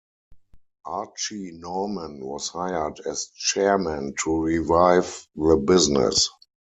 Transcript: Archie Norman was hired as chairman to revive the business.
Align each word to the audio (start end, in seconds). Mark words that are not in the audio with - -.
Archie 0.87 1.51
Norman 1.51 2.25
was 2.25 2.47
hired 2.47 2.99
as 3.01 3.27
chairman 3.37 4.15
to 4.23 4.41
revive 4.41 5.27
the 5.35 5.55
business. 5.57 6.27